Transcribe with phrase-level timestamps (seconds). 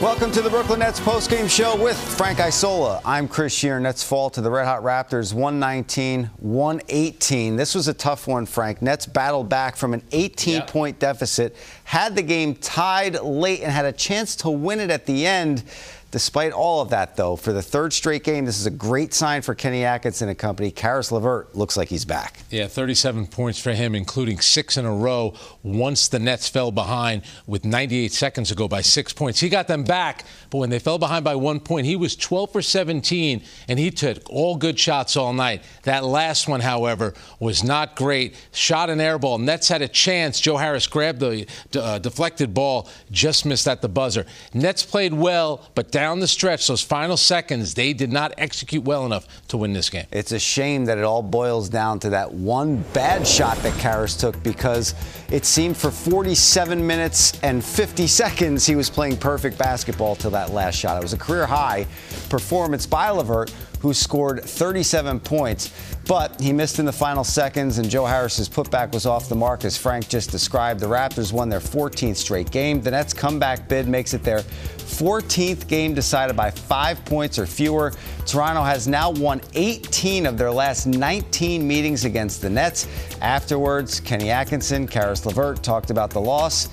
[0.00, 3.02] Welcome to the Brooklyn Nets postgame show with Frank Isola.
[3.04, 3.82] I'm Chris Shearn.
[3.82, 7.56] Nets fall to the Red Hot Raptors 119 118.
[7.56, 8.80] This was a tough one, Frank.
[8.80, 10.66] Nets battled back from an 18 yep.
[10.68, 15.04] point deficit, had the game tied late, and had a chance to win it at
[15.04, 15.64] the end.
[16.10, 19.42] Despite all of that, though, for the third straight game, this is a great sign
[19.42, 20.72] for Kenny Atkinson and company.
[20.72, 22.40] Caris LeVert looks like he's back.
[22.50, 27.22] Yeah, 37 points for him, including six in a row once the Nets fell behind
[27.46, 29.38] with 98 seconds to go by six points.
[29.38, 32.52] He got them back, but when they fell behind by one point, he was 12
[32.52, 35.62] for 17, and he took all good shots all night.
[35.84, 38.34] That last one, however, was not great.
[38.52, 39.38] Shot an air ball.
[39.38, 40.40] Nets had a chance.
[40.40, 44.26] Joe Harris grabbed the uh, deflected ball, just missed at the buzzer.
[44.52, 49.04] Nets played well, but down the stretch, those final seconds, they did not execute well
[49.04, 50.06] enough to win this game.
[50.10, 54.16] It's a shame that it all boils down to that one bad shot that Caris
[54.16, 54.94] took because
[55.30, 60.52] it seemed for 47 minutes and 50 seconds he was playing perfect basketball till that
[60.52, 60.96] last shot.
[60.96, 61.86] It was a career high
[62.30, 65.72] performance by LeVert who scored 37 points.
[66.06, 69.64] But he missed in the final seconds, and Joe Harris's putback was off the mark,
[69.64, 70.80] as Frank just described.
[70.80, 72.80] The Raptors won their 14th straight game.
[72.80, 77.92] The Nets' comeback bid makes it their 14th game decided by five points or fewer.
[78.26, 82.86] Toronto has now won 18 of their last 19 meetings against the Nets.
[83.20, 86.68] Afterwards, Kenny Atkinson, Caris LeVert talked about the loss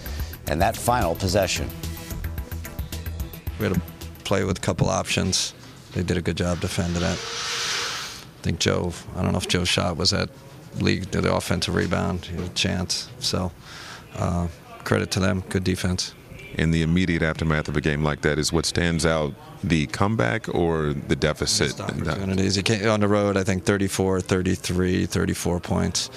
[0.48, 1.70] and that final possession.
[3.60, 3.82] We had to
[4.24, 5.54] play with a couple options
[5.94, 7.06] they did a good job defending it.
[7.06, 10.30] I think Joe, I don't know if Joe's shot was at
[10.80, 13.10] league, the offensive rebound, he had a chance.
[13.20, 13.52] So
[14.16, 14.48] uh,
[14.84, 16.14] credit to them, good defense.
[16.56, 20.54] In the immediate aftermath of a game like that, is what stands out the comeback
[20.54, 21.80] or the deficit?
[21.80, 22.56] Opportunities.
[22.56, 26.10] He came on the road, I think 34, 33, 34 points.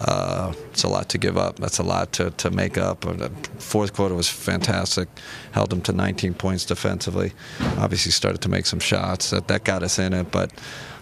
[0.00, 1.56] Uh, it's a lot to give up.
[1.56, 3.02] That's a lot to, to make up.
[3.02, 5.10] The fourth quarter was fantastic.
[5.52, 7.32] Held them to 19 points defensively.
[7.76, 9.28] Obviously started to make some shots.
[9.28, 10.50] That, that got us in it, but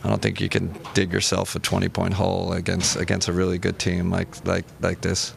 [0.02, 3.78] I don't think you can dig yourself a 20-point hole against against a really good
[3.78, 5.32] team like like like this.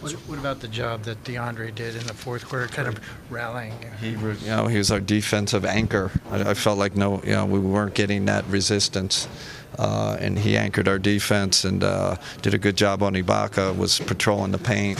[0.00, 3.00] What, what, about the job that DeAndre did in the fourth quarter, kind of
[3.30, 3.74] rallying?
[4.00, 6.12] He, you know, he was our defensive anchor.
[6.30, 9.26] I, I felt like no, you know, we weren't getting that resistance
[9.78, 13.76] uh, and he anchored our defense and uh, did a good job on Ibaka.
[13.76, 14.98] Was patrolling the paint,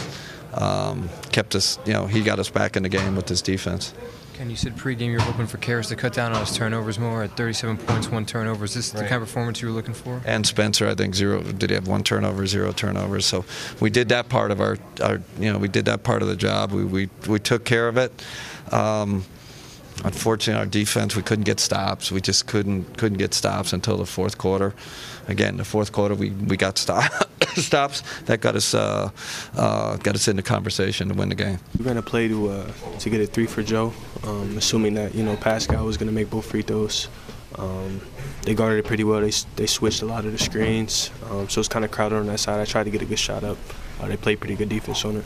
[0.54, 1.78] um, kept us.
[1.84, 3.94] You know, he got us back in the game with his defense.
[4.34, 7.24] Ken, you said pregame you're hoping for Caris to cut down on his turnovers more
[7.24, 8.66] at 37 points, one turnover.
[8.66, 9.02] Is this right.
[9.02, 10.22] the kind of performance you were looking for?
[10.24, 11.42] And Spencer, I think zero.
[11.42, 13.26] Did he have one turnover, zero turnovers?
[13.26, 13.44] So
[13.80, 16.36] we did that part of our, our you know, we did that part of the
[16.36, 16.70] job.
[16.70, 18.12] We we, we took care of it.
[18.70, 19.24] Um,
[20.04, 22.12] Unfortunately, our defense we couldn't get stops.
[22.12, 24.74] We just couldn't couldn't get stops until the fourth quarter.
[25.26, 27.10] Again, the fourth quarter we, we got stop,
[27.62, 29.10] stops that got us uh,
[29.56, 31.58] uh, got us in the conversation to win the game.
[31.78, 33.92] We ran a play to uh, to get a three for Joe,
[34.24, 37.08] um, assuming that you know Pascal was going to make both free throws.
[37.56, 38.00] Um,
[38.42, 39.20] they guarded it pretty well.
[39.20, 42.26] They they switched a lot of the screens, um, so it's kind of crowded on
[42.26, 42.60] that side.
[42.60, 43.58] I tried to get a good shot up.
[44.00, 45.24] Uh, they played pretty good defense on it.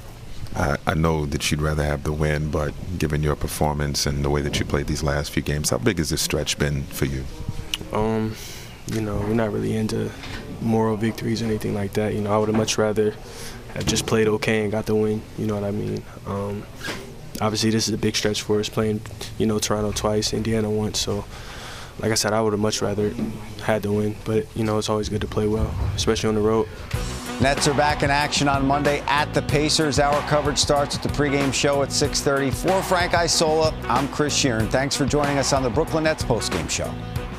[0.54, 4.28] I, I, know that you'd rather have the win, but given your performance and the
[4.28, 7.06] way that you played these last few games, how big has this stretch been for
[7.06, 7.24] you?
[7.90, 8.34] Um,
[8.86, 10.10] you know, we're not really into
[10.60, 12.14] moral victories or anything like that.
[12.14, 13.14] You know, I would have much rather
[13.74, 15.22] have just played okay and got the win.
[15.38, 16.02] You know what I mean?
[16.26, 16.64] Um,
[17.40, 19.00] obviously, this is a big stretch for us playing,
[19.38, 20.98] you know, Toronto twice, Indiana once.
[20.98, 21.24] So,
[21.98, 23.14] like I said, I would have much rather
[23.62, 24.16] had the win.
[24.24, 26.68] But you know, it's always good to play well, especially on the road.
[27.40, 29.98] Nets are back in action on Monday at the Pacers.
[29.98, 32.50] Our coverage starts with the pregame show at 6:30.
[32.50, 34.68] For Frank Isola, I'm Chris Shearn.
[34.68, 36.92] Thanks for joining us on the Brooklyn Nets postgame show.